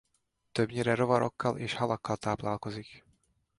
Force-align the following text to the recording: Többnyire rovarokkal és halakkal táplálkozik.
Többnyire 0.51 0.95
rovarokkal 0.95 1.57
és 1.57 1.73
halakkal 1.73 2.17
táplálkozik. 2.17 3.05